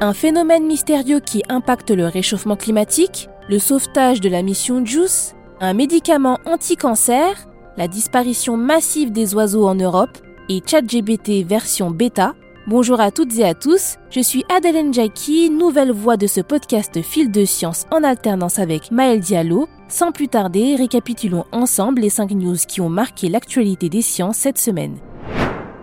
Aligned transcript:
Un 0.00 0.14
phénomène 0.14 0.64
mystérieux 0.64 1.18
qui 1.18 1.42
impacte 1.48 1.90
le 1.90 2.06
réchauffement 2.06 2.54
climatique, 2.54 3.28
le 3.48 3.58
sauvetage 3.58 4.20
de 4.20 4.28
la 4.28 4.42
mission 4.42 4.86
JUICE, 4.86 5.34
un 5.58 5.74
médicament 5.74 6.38
anti-cancer, 6.46 7.48
la 7.76 7.88
disparition 7.88 8.56
massive 8.56 9.10
des 9.10 9.34
oiseaux 9.34 9.66
en 9.66 9.74
Europe 9.74 10.16
et 10.48 10.62
ChatGBT 10.64 11.42
version 11.44 11.90
bêta. 11.90 12.36
Bonjour 12.68 13.00
à 13.00 13.10
toutes 13.10 13.36
et 13.38 13.44
à 13.44 13.54
tous, 13.54 13.96
je 14.10 14.20
suis 14.20 14.44
Adeline 14.54 14.94
Jackie, 14.94 15.50
nouvelle 15.50 15.90
voix 15.90 16.16
de 16.16 16.28
ce 16.28 16.42
podcast 16.42 17.02
Fil 17.02 17.32
de 17.32 17.44
science 17.44 17.84
en 17.90 18.04
alternance 18.04 18.60
avec 18.60 18.92
Maël 18.92 19.18
Diallo. 19.18 19.68
Sans 19.88 20.12
plus 20.12 20.28
tarder, 20.28 20.76
récapitulons 20.76 21.44
ensemble 21.50 22.02
les 22.02 22.10
5 22.10 22.30
news 22.32 22.56
qui 22.68 22.80
ont 22.80 22.90
marqué 22.90 23.28
l'actualité 23.28 23.88
des 23.88 24.02
sciences 24.02 24.36
cette 24.36 24.58
semaine. 24.58 24.96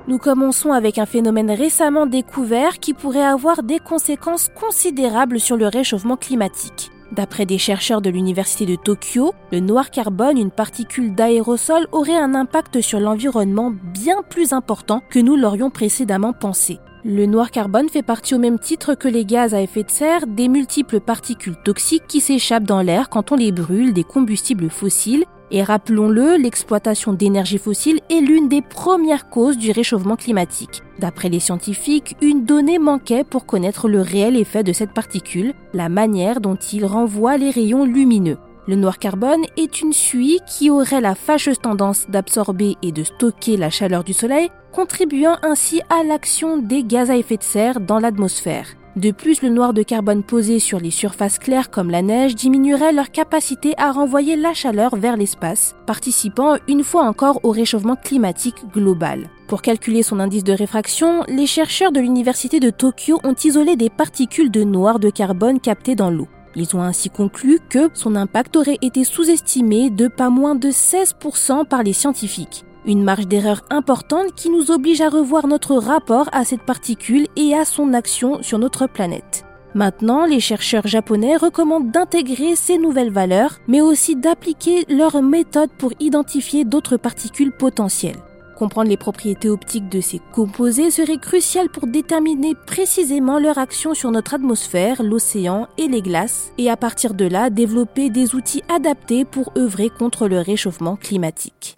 Nous 0.08 0.20
commençons 0.20 0.72
avec 0.72 1.00
un 1.00 1.08
phénomène 1.08 1.50
récemment 1.50 2.06
découvert 2.06 2.78
qui 2.80 2.94
pourrait 2.94 3.26
avoir 3.26 3.64
des 3.64 3.80
conséquences 3.80 4.50
considérables 4.54 5.40
sur 5.40 5.58
le 5.58 5.68
réchauffement 5.68 6.16
climatique. 6.16 6.92
D'après 7.12 7.48
des 7.48 7.58
chercheurs 7.58 8.02
de 8.02 8.12
l'Université 8.12 8.68
de 8.68 8.76
Tokyo, 8.76 9.34
le 9.52 9.62
noir 9.62 9.90
carbone, 9.90 10.38
une 10.38 10.52
particule 10.52 11.16
d'aérosol, 11.16 11.88
aurait 11.92 12.18
un 12.18 12.36
impact 12.36 12.82
sur 12.82 13.00
l'environnement 13.00 13.74
bien 13.94 14.22
plus 14.30 14.54
important 14.54 15.02
que 15.10 15.18
nous 15.18 15.36
l'aurions 15.36 15.72
précédemment 15.72 16.34
pensé. 16.34 16.78
Le 17.04 17.26
noir 17.26 17.50
carbone 17.50 17.90
fait 17.90 18.04
partie 18.04 18.36
au 18.36 18.40
même 18.40 18.60
titre 18.60 18.94
que 18.94 19.08
les 19.08 19.26
gaz 19.26 19.56
à 19.56 19.62
effet 19.62 19.84
de 19.84 19.92
serre 19.92 20.28
des 20.28 20.48
multiples 20.48 21.00
particules 21.00 21.56
toxiques 21.64 22.08
qui 22.08 22.20
s'échappent 22.20 22.64
dans 22.64 22.82
l'air 22.82 23.10
quand 23.10 23.32
on 23.32 23.36
les 23.36 23.52
brûle 23.52 23.94
des 23.94 24.04
combustibles 24.04 24.70
fossiles 24.70 25.26
et 25.52 25.64
rappelons-le, 25.64 26.38
l'exploitation 26.38 27.14
d'énergie 27.14 27.58
fossile 27.58 28.00
est 28.10 28.22
l'une 28.22 28.50
des 28.50 28.62
premières 28.62 29.30
causes 29.30 29.58
du 29.58 29.72
réchauffement 29.72 30.16
climatique. 30.16 30.82
D'après 31.00 31.30
les 31.30 31.40
scientifiques, 31.40 32.16
une 32.22 32.46
donnée 32.46 32.80
manquait 32.80 33.24
pour 33.24 33.46
connaître 33.46 33.88
le 33.88 34.02
réel 34.02 34.38
effet 34.38 34.64
de 34.64 34.74
cette 34.74 34.94
particule, 34.94 35.54
la 35.74 35.90
manière 35.90 36.42
dont 36.42 36.56
il 36.56 36.86
renvoie 36.86 37.38
les 37.38 37.52
rayons 37.52 37.86
lumineux. 37.86 38.38
Le 38.68 38.76
noir 38.76 38.98
carbone 38.98 39.46
est 39.58 39.82
une 39.82 39.94
suie 39.94 40.40
qui 40.48 40.72
aurait 40.72 41.02
la 41.02 41.14
fâcheuse 41.14 41.60
tendance 41.60 42.08
d'absorber 42.10 42.76
et 42.82 42.92
de 42.92 43.04
stocker 43.04 43.58
la 43.58 43.70
chaleur 43.70 44.04
du 44.04 44.14
Soleil, 44.14 44.50
contribuant 44.74 45.38
ainsi 45.44 45.82
à 45.90 46.04
l'action 46.04 46.58
des 46.58 46.84
gaz 46.84 47.12
à 47.12 47.18
effet 47.18 47.38
de 47.38 47.44
serre 47.44 47.80
dans 47.80 48.00
l'atmosphère. 48.00 48.68
De 48.96 49.12
plus, 49.12 49.42
le 49.42 49.50
noir 49.50 49.74
de 49.74 49.84
carbone 49.84 50.24
posé 50.24 50.58
sur 50.60 50.80
les 50.80 50.90
surfaces 50.90 51.38
claires 51.38 51.70
comme 51.70 51.90
la 51.90 52.02
neige 52.02 52.34
diminuerait 52.34 52.94
leur 52.94 53.12
capacité 53.12 53.74
à 53.78 53.92
renvoyer 53.92 54.38
la 54.38 54.54
chaleur 54.54 54.96
vers 54.96 55.18
l'espace, 55.18 55.76
participant 55.86 56.56
une 56.70 56.84
fois 56.84 57.04
encore 57.04 57.42
au 57.44 57.52
réchauffement 57.52 57.98
climatique 57.98 58.64
global. 58.74 59.30
Pour 59.50 59.62
calculer 59.62 60.02
son 60.02 60.22
indice 60.22 60.46
de 60.46 60.54
réfraction, 60.54 61.24
les 61.28 61.46
chercheurs 61.46 61.92
de 61.92 62.00
l'université 62.00 62.62
de 62.62 62.70
Tokyo 62.70 63.20
ont 63.26 63.36
isolé 63.44 63.76
des 63.76 63.90
particules 63.90 64.50
de 64.50 64.64
noir 64.64 65.00
de 65.00 65.10
carbone 65.10 65.60
captées 65.60 65.96
dans 65.96 66.10
l'eau. 66.10 66.30
Ils 66.56 66.74
ont 66.74 66.82
ainsi 66.82 67.10
conclu 67.10 67.60
que 67.70 67.90
son 67.94 68.16
impact 68.16 68.56
aurait 68.56 68.78
été 68.82 69.04
sous-estimé 69.04 69.90
de 69.90 70.08
pas 70.08 70.30
moins 70.30 70.56
de 70.56 70.70
16% 70.70 71.66
par 71.66 71.84
les 71.84 71.92
scientifiques. 71.92 72.64
Une 72.88 73.04
marge 73.04 73.28
d'erreur 73.28 73.64
importante 73.72 74.36
qui 74.36 74.52
nous 74.52 74.70
oblige 74.70 75.02
à 75.02 75.10
revoir 75.10 75.48
notre 75.48 75.76
rapport 75.76 76.30
à 76.32 76.46
cette 76.46 76.62
particule 76.62 77.26
et 77.36 77.56
à 77.56 77.66
son 77.66 77.94
action 77.96 78.44
sur 78.44 78.60
notre 78.60 78.86
planète. 78.86 79.44
Maintenant, 79.74 80.26
les 80.26 80.40
chercheurs 80.40 80.86
japonais 80.86 81.36
recommandent 81.36 81.90
d'intégrer 81.90 82.56
ces 82.56 82.78
nouvelles 82.78 83.12
valeurs, 83.12 83.58
mais 83.68 83.82
aussi 83.82 84.16
d'appliquer 84.16 84.86
leurs 84.88 85.24
méthodes 85.24 85.72
pour 85.80 85.94
identifier 86.00 86.64
d'autres 86.64 86.98
particules 86.98 87.52
potentielles. 87.52 88.20
Comprendre 88.56 88.90
les 88.90 88.98
propriétés 88.98 89.50
optiques 89.50 89.90
de 89.90 90.00
ces 90.00 90.22
composés 90.32 90.92
serait 90.92 91.18
crucial 91.18 91.70
pour 91.70 91.88
déterminer 91.88 92.54
précisément 92.68 93.40
leur 93.40 93.58
action 93.58 93.96
sur 93.96 94.12
notre 94.12 94.36
atmosphère, 94.36 95.02
l'océan 95.02 95.68
et 95.80 95.88
les 95.88 96.04
glaces, 96.04 96.54
et 96.60 96.70
à 96.70 96.78
partir 96.78 97.16
de 97.16 97.26
là 97.26 97.50
développer 97.50 98.12
des 98.12 98.36
outils 98.36 98.64
adaptés 98.70 99.26
pour 99.26 99.52
œuvrer 99.58 99.90
contre 99.90 100.28
le 100.28 100.40
réchauffement 100.40 100.96
climatique. 100.96 101.78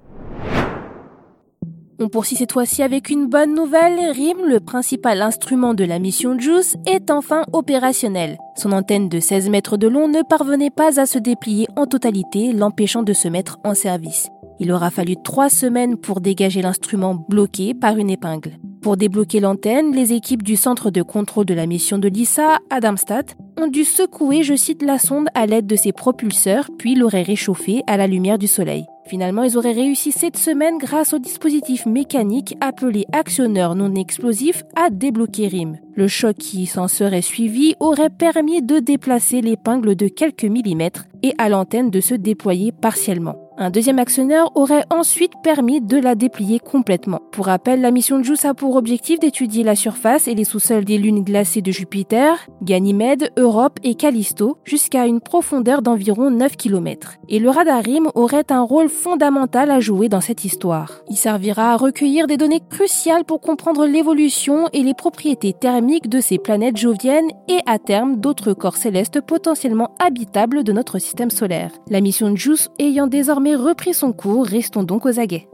On 2.00 2.10
poursuit 2.10 2.36
cette 2.36 2.52
fois-ci 2.52 2.84
avec 2.84 3.10
une 3.10 3.26
bonne 3.26 3.56
nouvelle. 3.56 4.12
RIM, 4.12 4.46
le 4.48 4.60
principal 4.60 5.20
instrument 5.24 5.74
de 5.74 5.84
la 5.84 5.98
mission 5.98 6.38
JUICE, 6.38 6.78
est 6.86 7.10
enfin 7.10 7.44
opérationnel. 7.54 8.38
Son 8.56 8.72
antenne 8.72 9.10
de 9.10 9.20
16 9.20 9.50
mètres 9.50 9.78
de 9.78 9.88
long 9.88 10.08
ne 10.08 10.22
parvenait 10.22 10.70
pas 10.70 11.00
à 11.00 11.08
se 11.08 11.18
déplier 11.18 11.68
en 11.76 11.88
totalité, 11.88 12.54
l'empêchant 12.54 13.02
de 13.02 13.14
se 13.14 13.28
mettre 13.28 13.58
en 13.64 13.74
service. 13.74 14.30
Il 14.60 14.72
aura 14.72 14.92
fallu 14.92 15.16
trois 15.24 15.50
semaines 15.50 15.98
pour 15.98 16.22
dégager 16.22 16.62
l'instrument 16.62 17.16
bloqué 17.16 17.74
par 17.74 17.98
une 17.98 18.12
épingle. 18.12 18.60
Pour 18.88 18.96
débloquer 18.96 19.42
l'antenne, 19.42 19.94
les 19.94 20.14
équipes 20.14 20.44
du 20.44 20.56
centre 20.56 20.92
de 20.92 21.02
contrôle 21.02 21.44
de 21.44 21.54
la 21.54 21.66
mission 21.66 21.98
de 21.98 22.08
l'ISA, 22.08 22.60
à 22.70 22.80
Darmstadt, 22.80 23.36
ont 23.58 23.68
dû 23.68 23.84
secouer, 23.84 24.44
je 24.44 24.56
cite, 24.56 24.82
la 24.82 24.98
sonde 24.98 25.28
à 25.34 25.46
l'aide 25.46 25.68
de 25.68 25.76
ses 25.76 25.92
propulseurs, 25.92 26.70
puis 26.78 26.96
l'auraient 26.96 27.22
réchauffée 27.22 27.84
à 27.86 27.98
la 27.98 28.08
lumière 28.08 28.38
du 28.38 28.48
soleil. 28.48 28.86
Finalement, 29.06 29.44
ils 29.44 29.58
auraient 29.58 29.74
réussi 29.74 30.14
cette 30.14 30.38
semaine 30.38 30.78
grâce 30.78 31.12
au 31.12 31.20
dispositif 31.20 31.86
mécanique 31.86 32.56
appelé 32.62 33.04
actionneur 33.12 33.76
non 33.76 33.94
explosif 33.94 34.64
à 34.78 34.90
débloquer 34.90 35.50
RIM. 35.50 35.80
Le 35.94 36.08
choc 36.08 36.38
qui 36.38 36.66
s'en 36.66 36.88
serait 36.88 37.22
suivi 37.22 37.76
aurait 37.82 38.10
permis 38.10 38.62
de 38.62 38.80
déplacer 38.80 39.42
l'épingle 39.42 39.98
de 39.98 40.08
quelques 40.08 40.46
millimètres 40.46 41.08
et 41.24 41.34
à 41.38 41.50
l'antenne 41.50 41.90
de 41.90 42.00
se 42.00 42.16
déployer 42.16 42.72
partiellement. 42.72 43.47
Un 43.60 43.72
deuxième 43.72 43.98
actionneur 43.98 44.52
aurait 44.54 44.86
ensuite 44.92 45.34
permis 45.42 45.82
de 45.82 45.98
la 45.98 46.14
déplier 46.14 46.60
complètement. 46.60 47.22
Pour 47.32 47.48
rappel, 47.48 47.82
la 47.82 47.90
mission 47.90 48.20
de 48.20 48.24
JUICE 48.24 48.46
a 48.46 48.54
pour 48.54 48.76
objectif 48.76 49.20
d'étudier 49.20 49.64
la 49.64 49.76
surface 49.76 50.28
et 50.28 50.36
les 50.36 50.44
sous-sols 50.44 50.86
des 50.86 51.00
lunes 51.00 51.24
glacées 51.24 51.64
de 51.64 51.72
Jupiter, 51.72 52.38
Ganymède, 52.62 53.32
Europe 53.36 53.80
et 53.84 53.96
Callisto 53.96 54.60
jusqu'à 54.64 55.08
une 55.08 55.22
profondeur 55.22 55.82
d'environ 55.82 56.30
9 56.30 56.56
km. 56.56 57.16
Et 57.30 57.40
le 57.40 57.50
radarim 57.50 58.12
aurait 58.14 58.52
un 58.52 58.62
rôle 58.62 58.90
fondamental 58.90 59.72
à 59.72 59.80
jouer 59.80 60.08
dans 60.08 60.22
cette 60.22 60.46
histoire. 60.46 61.02
Il 61.10 61.18
servira 61.18 61.72
à 61.74 61.78
recueillir 61.78 62.28
des 62.28 62.38
données 62.38 62.62
cruciales 62.70 63.26
pour 63.26 63.42
comprendre 63.42 63.88
l'évolution 63.88 64.68
et 64.72 64.84
les 64.84 64.94
propriétés 64.94 65.54
thermiques 65.54 66.10
de 66.10 66.22
ces 66.22 66.38
planètes 66.38 66.78
joviennes 66.78 67.32
et 67.48 67.62
à 67.66 67.80
terme 67.80 68.18
d'autres 68.18 68.54
corps 68.54 68.78
célestes 68.78 69.20
potentiellement 69.20 69.96
habitables 69.98 70.64
de 70.64 70.74
notre 70.74 71.00
système 71.00 71.32
solaire. 71.32 71.72
La 71.90 72.02
mission 72.02 72.30
de 72.30 72.38
ayant 72.80 73.08
désormais 73.08 73.47
repris 73.56 73.94
son 73.94 74.12
cours, 74.14 74.46
restons 74.46 74.84
donc 74.84 75.06
aux 75.06 75.20
aguets. 75.20 75.48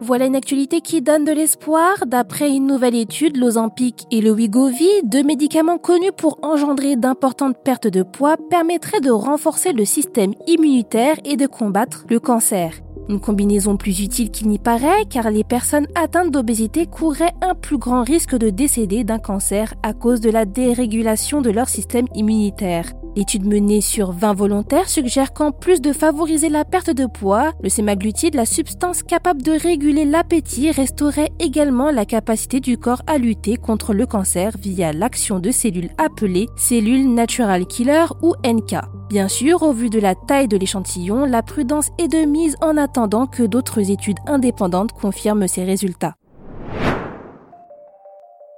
Voilà 0.00 0.26
une 0.26 0.36
actualité 0.36 0.80
qui 0.80 1.00
donne 1.00 1.24
de 1.24 1.32
l'espoir. 1.32 2.04
D'après 2.06 2.50
une 2.50 2.66
nouvelle 2.66 2.94
étude, 2.94 3.38
l'Ozempic 3.38 4.06
et 4.10 4.20
le 4.20 4.32
Wegovy, 4.32 4.88
deux 5.04 5.22
médicaments 5.22 5.78
connus 5.78 6.12
pour 6.12 6.38
engendrer 6.42 6.96
d'importantes 6.96 7.56
pertes 7.64 7.86
de 7.86 8.02
poids, 8.02 8.36
permettraient 8.50 9.00
de 9.00 9.10
renforcer 9.10 9.72
le 9.72 9.84
système 9.84 10.34
immunitaire 10.46 11.16
et 11.24 11.36
de 11.36 11.46
combattre 11.46 12.04
le 12.10 12.20
cancer. 12.20 12.74
Une 13.08 13.20
combinaison 13.20 13.76
plus 13.76 14.00
utile 14.00 14.30
qu'il 14.30 14.48
n'y 14.48 14.58
paraît 14.58 15.04
car 15.08 15.30
les 15.30 15.44
personnes 15.44 15.86
atteintes 15.94 16.30
d'obésité 16.30 16.86
courraient 16.86 17.34
un 17.40 17.54
plus 17.54 17.78
grand 17.78 18.02
risque 18.02 18.36
de 18.36 18.50
décéder 18.50 19.04
d'un 19.04 19.18
cancer 19.18 19.74
à 19.82 19.92
cause 19.92 20.20
de 20.20 20.30
la 20.30 20.44
dérégulation 20.44 21.40
de 21.40 21.50
leur 21.50 21.68
système 21.68 22.08
immunitaire. 22.14 22.92
L'étude 23.16 23.46
menée 23.46 23.80
sur 23.80 24.10
20 24.10 24.34
volontaires 24.34 24.88
suggère 24.88 25.32
qu'en 25.32 25.52
plus 25.52 25.80
de 25.80 25.92
favoriser 25.92 26.48
la 26.48 26.64
perte 26.64 26.90
de 26.90 27.06
poids, 27.06 27.52
le 27.62 27.68
sémaglutide, 27.68 28.34
la 28.34 28.44
substance 28.44 29.04
capable 29.04 29.42
de 29.42 29.52
réguler 29.52 30.04
l'appétit, 30.04 30.72
restaurait 30.72 31.30
également 31.38 31.92
la 31.92 32.06
capacité 32.06 32.58
du 32.58 32.76
corps 32.76 33.02
à 33.06 33.18
lutter 33.18 33.56
contre 33.56 33.94
le 33.94 34.06
cancer 34.06 34.52
via 34.60 34.92
l'action 34.92 35.38
de 35.38 35.52
cellules 35.52 35.90
appelées 35.96 36.48
cellules 36.56 37.14
natural 37.14 37.66
killer 37.66 38.06
ou 38.22 38.34
NK. 38.44 38.76
Bien 39.08 39.28
sûr, 39.28 39.62
au 39.62 39.72
vu 39.72 39.90
de 39.90 40.00
la 40.00 40.16
taille 40.16 40.48
de 40.48 40.56
l'échantillon, 40.56 41.24
la 41.24 41.42
prudence 41.42 41.90
est 41.98 42.08
de 42.08 42.26
mise 42.26 42.56
en 42.62 42.76
attendant 42.76 43.26
que 43.26 43.44
d'autres 43.44 43.92
études 43.92 44.18
indépendantes 44.26 44.92
confirment 44.92 45.46
ces 45.46 45.62
résultats. 45.62 46.16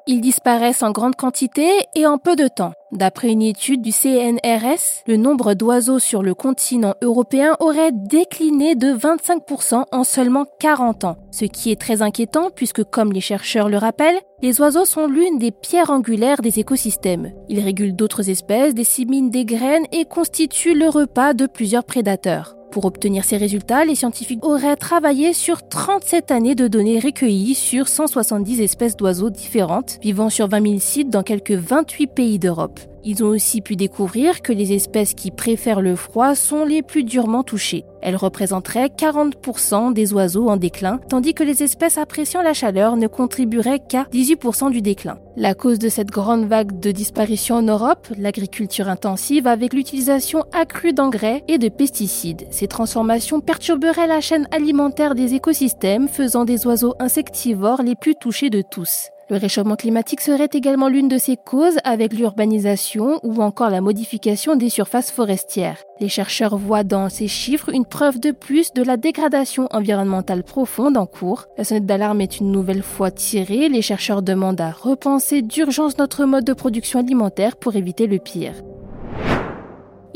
Ils 0.08 0.20
disparaissent 0.20 0.84
en 0.84 0.92
grande 0.92 1.16
quantité 1.16 1.68
et 1.96 2.06
en 2.06 2.16
peu 2.18 2.36
de 2.36 2.46
temps. 2.46 2.72
D'après 2.92 3.28
une 3.28 3.42
étude 3.42 3.82
du 3.82 3.90
CNRS, 3.90 5.02
le 5.08 5.16
nombre 5.16 5.54
d'oiseaux 5.54 5.98
sur 5.98 6.22
le 6.22 6.32
continent 6.32 6.94
européen 7.02 7.56
aurait 7.58 7.90
décliné 7.90 8.76
de 8.76 8.94
25% 8.94 9.84
en 9.90 10.04
seulement 10.04 10.46
40 10.60 11.02
ans, 11.04 11.16
ce 11.32 11.44
qui 11.44 11.72
est 11.72 11.80
très 11.80 12.02
inquiétant 12.02 12.50
puisque, 12.54 12.84
comme 12.84 13.12
les 13.12 13.20
chercheurs 13.20 13.68
le 13.68 13.78
rappellent, 13.78 14.20
les 14.42 14.60
oiseaux 14.60 14.84
sont 14.84 15.08
l'une 15.08 15.38
des 15.38 15.50
pierres 15.50 15.90
angulaires 15.90 16.40
des 16.40 16.60
écosystèmes. 16.60 17.32
Ils 17.48 17.60
régulent 17.60 17.96
d'autres 17.96 18.30
espèces, 18.30 18.74
disséminent 18.74 19.30
des 19.30 19.44
graines 19.44 19.86
et 19.90 20.04
constituent 20.04 20.78
le 20.78 20.88
repas 20.88 21.34
de 21.34 21.46
plusieurs 21.46 21.84
prédateurs. 21.84 22.55
Pour 22.76 22.84
obtenir 22.84 23.24
ces 23.24 23.38
résultats, 23.38 23.86
les 23.86 23.94
scientifiques 23.94 24.44
auraient 24.44 24.76
travaillé 24.76 25.32
sur 25.32 25.66
37 25.66 26.30
années 26.30 26.54
de 26.54 26.68
données 26.68 27.00
recueillies 27.00 27.54
sur 27.54 27.88
170 27.88 28.60
espèces 28.60 28.98
d'oiseaux 28.98 29.30
différentes, 29.30 29.98
vivant 30.02 30.28
sur 30.28 30.46
20 30.46 30.62
000 30.62 30.78
sites 30.80 31.08
dans 31.08 31.22
quelques 31.22 31.52
28 31.52 32.06
pays 32.06 32.38
d'Europe. 32.38 32.78
Ils 33.04 33.22
ont 33.22 33.28
aussi 33.28 33.60
pu 33.60 33.76
découvrir 33.76 34.42
que 34.42 34.52
les 34.52 34.72
espèces 34.72 35.14
qui 35.14 35.30
préfèrent 35.30 35.80
le 35.80 35.96
froid 35.96 36.34
sont 36.34 36.64
les 36.64 36.82
plus 36.82 37.04
durement 37.04 37.42
touchées. 37.42 37.84
Elle 38.02 38.16
représenterait 38.16 38.86
40% 38.86 39.92
des 39.92 40.12
oiseaux 40.12 40.48
en 40.48 40.56
déclin, 40.56 41.00
tandis 41.08 41.34
que 41.34 41.42
les 41.42 41.62
espèces 41.62 41.98
appréciant 41.98 42.42
la 42.42 42.54
chaleur 42.54 42.96
ne 42.96 43.06
contribueraient 43.06 43.80
qu'à 43.80 44.04
18% 44.12 44.70
du 44.70 44.82
déclin. 44.82 45.18
La 45.36 45.54
cause 45.54 45.78
de 45.78 45.88
cette 45.88 46.10
grande 46.10 46.46
vague 46.46 46.78
de 46.78 46.92
disparition 46.92 47.56
en 47.56 47.62
Europe, 47.62 48.08
l'agriculture 48.16 48.88
intensive 48.88 49.46
avec 49.46 49.74
l'utilisation 49.74 50.44
accrue 50.52 50.92
d'engrais 50.92 51.44
et 51.48 51.58
de 51.58 51.68
pesticides. 51.68 52.46
Ces 52.50 52.68
transformations 52.68 53.40
perturberaient 53.40 54.06
la 54.06 54.20
chaîne 54.20 54.48
alimentaire 54.50 55.14
des 55.14 55.34
écosystèmes, 55.34 56.08
faisant 56.08 56.44
des 56.44 56.66
oiseaux 56.66 56.94
insectivores 57.00 57.82
les 57.82 57.96
plus 57.96 58.14
touchés 58.14 58.50
de 58.50 58.62
tous. 58.62 59.10
Le 59.28 59.38
réchauffement 59.38 59.74
climatique 59.74 60.20
serait 60.20 60.48
également 60.52 60.86
l'une 60.88 61.08
de 61.08 61.18
ces 61.18 61.36
causes 61.36 61.78
avec 61.82 62.12
l'urbanisation 62.12 63.18
ou 63.24 63.42
encore 63.42 63.70
la 63.70 63.80
modification 63.80 64.54
des 64.54 64.68
surfaces 64.68 65.10
forestières. 65.10 65.82
Les 65.98 66.08
chercheurs 66.08 66.56
voient 66.56 66.84
dans 66.84 67.08
ces 67.08 67.26
chiffres 67.26 67.70
une 67.74 67.86
preuve 67.86 68.20
de 68.20 68.30
plus 68.30 68.72
de 68.72 68.84
la 68.84 68.96
dégradation 68.96 69.66
environnementale 69.72 70.44
profonde 70.44 70.96
en 70.96 71.06
cours. 71.06 71.46
La 71.58 71.64
sonnette 71.64 71.86
d'alarme 71.86 72.20
est 72.20 72.38
une 72.38 72.52
nouvelle 72.52 72.84
fois 72.84 73.10
tirée. 73.10 73.68
Les 73.68 73.82
chercheurs 73.82 74.22
demandent 74.22 74.60
à 74.60 74.70
repenser 74.70 75.42
d'urgence 75.42 75.98
notre 75.98 76.24
mode 76.24 76.44
de 76.44 76.52
production 76.52 77.00
alimentaire 77.00 77.56
pour 77.56 77.74
éviter 77.74 78.06
le 78.06 78.18
pire. 78.18 78.54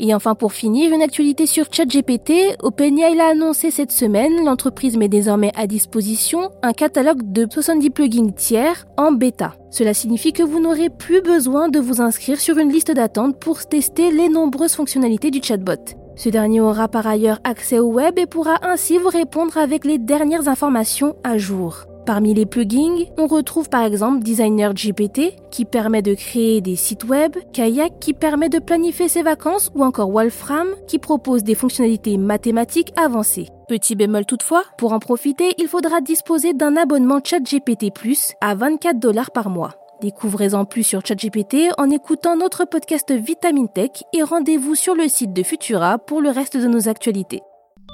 Et 0.03 0.15
enfin 0.15 0.33
pour 0.33 0.51
finir, 0.51 0.91
une 0.91 1.03
actualité 1.03 1.45
sur 1.45 1.71
ChatGPT. 1.71 2.57
OpenAI 2.63 3.13
l'a 3.13 3.27
annoncé 3.27 3.69
cette 3.69 3.91
semaine, 3.91 4.43
l'entreprise 4.43 4.97
met 4.97 5.07
désormais 5.07 5.51
à 5.55 5.67
disposition 5.67 6.49
un 6.63 6.73
catalogue 6.73 7.31
de 7.31 7.45
70 7.47 7.91
plugins 7.91 8.31
tiers 8.31 8.87
en 8.97 9.11
bêta. 9.11 9.53
Cela 9.69 9.93
signifie 9.93 10.33
que 10.33 10.41
vous 10.41 10.59
n'aurez 10.59 10.89
plus 10.89 11.21
besoin 11.21 11.69
de 11.69 11.79
vous 11.79 12.01
inscrire 12.01 12.39
sur 12.39 12.57
une 12.57 12.71
liste 12.71 12.91
d'attente 12.91 13.39
pour 13.39 13.67
tester 13.67 14.09
les 14.09 14.27
nombreuses 14.27 14.73
fonctionnalités 14.73 15.29
du 15.29 15.39
chatbot. 15.43 15.95
Ce 16.15 16.29
dernier 16.29 16.61
aura 16.61 16.87
par 16.87 17.05
ailleurs 17.05 17.39
accès 17.43 17.77
au 17.77 17.91
web 17.91 18.17
et 18.17 18.25
pourra 18.25 18.57
ainsi 18.63 18.97
vous 18.97 19.09
répondre 19.09 19.55
avec 19.59 19.85
les 19.85 19.99
dernières 19.99 20.47
informations 20.47 21.15
à 21.23 21.37
jour. 21.37 21.85
Parmi 22.05 22.33
les 22.33 22.47
plugins, 22.47 23.05
on 23.17 23.27
retrouve 23.27 23.69
par 23.69 23.83
exemple 23.83 24.23
Designer 24.23 24.73
GPT 24.73 25.35
qui 25.51 25.65
permet 25.65 26.01
de 26.01 26.15
créer 26.15 26.59
des 26.59 26.75
sites 26.75 27.03
web, 27.03 27.35
Kayak 27.53 27.99
qui 27.99 28.13
permet 28.13 28.49
de 28.49 28.57
planifier 28.57 29.07
ses 29.07 29.21
vacances 29.21 29.69
ou 29.75 29.83
encore 29.83 30.09
Wolfram 30.11 30.67
qui 30.87 30.97
propose 30.97 31.43
des 31.43 31.53
fonctionnalités 31.53 32.17
mathématiques 32.17 32.91
avancées. 32.97 33.49
Petit 33.67 33.95
bémol 33.95 34.25
toutefois, 34.25 34.63
pour 34.77 34.93
en 34.93 34.99
profiter, 34.99 35.53
il 35.59 35.67
faudra 35.67 36.01
disposer 36.01 36.53
d'un 36.53 36.75
abonnement 36.75 37.19
ChatGPT 37.23 37.93
Plus 37.93 38.33
à 38.41 38.55
24 38.55 38.99
dollars 38.99 39.31
par 39.31 39.49
mois. 39.49 39.75
Découvrez-en 40.01 40.65
plus 40.65 40.83
sur 40.83 41.05
ChatGPT 41.05 41.69
en 41.77 41.91
écoutant 41.91 42.35
notre 42.35 42.65
podcast 42.65 43.11
Vitamine 43.11 43.69
Tech 43.69 43.91
et 44.13 44.23
rendez-vous 44.23 44.73
sur 44.73 44.95
le 44.95 45.07
site 45.07 45.33
de 45.33 45.43
Futura 45.43 45.99
pour 45.99 46.21
le 46.21 46.31
reste 46.31 46.57
de 46.57 46.67
nos 46.67 46.89
actualités. 46.89 47.43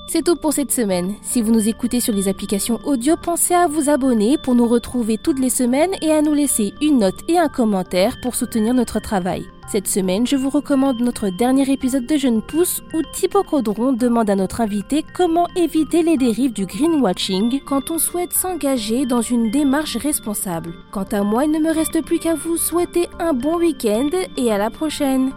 C'est 0.09 0.23
tout 0.23 0.37
pour 0.37 0.53
cette 0.53 0.71
semaine. 0.71 1.15
Si 1.21 1.41
vous 1.41 1.51
nous 1.51 1.67
écoutez 1.67 1.99
sur 1.99 2.13
les 2.13 2.29
applications 2.29 2.79
audio, 2.85 3.15
pensez 3.21 3.53
à 3.53 3.67
vous 3.67 3.89
abonner 3.89 4.37
pour 4.37 4.55
nous 4.55 4.65
retrouver 4.65 5.17
toutes 5.17 5.39
les 5.39 5.49
semaines 5.49 5.91
et 6.01 6.11
à 6.11 6.21
nous 6.21 6.33
laisser 6.33 6.73
une 6.81 6.99
note 6.99 7.19
et 7.27 7.37
un 7.37 7.49
commentaire 7.49 8.15
pour 8.21 8.33
soutenir 8.33 8.73
notre 8.73 9.01
travail. 9.01 9.45
Cette 9.69 9.89
semaine, 9.89 10.25
je 10.25 10.37
vous 10.37 10.49
recommande 10.49 11.01
notre 11.01 11.27
dernier 11.27 11.69
épisode 11.69 12.05
de 12.05 12.15
Jeune 12.15 12.41
Pousse 12.41 12.81
où 12.93 13.01
Thibaut 13.11 13.43
Caudron 13.43 13.91
demande 13.91 14.29
à 14.29 14.37
notre 14.37 14.61
invité 14.61 15.03
comment 15.13 15.49
éviter 15.57 16.03
les 16.03 16.15
dérives 16.15 16.53
du 16.53 16.65
greenwashing 16.65 17.59
quand 17.65 17.91
on 17.91 17.99
souhaite 17.99 18.31
s'engager 18.31 19.05
dans 19.05 19.21
une 19.21 19.51
démarche 19.51 19.97
responsable. 19.97 20.73
Quant 20.91 21.03
à 21.11 21.21
moi, 21.23 21.43
il 21.43 21.51
ne 21.51 21.59
me 21.59 21.73
reste 21.73 22.01
plus 22.05 22.19
qu'à 22.19 22.33
vous 22.33 22.55
souhaiter 22.55 23.09
un 23.19 23.33
bon 23.33 23.57
week-end 23.57 24.09
et 24.37 24.53
à 24.53 24.57
la 24.57 24.69
prochaine. 24.69 25.33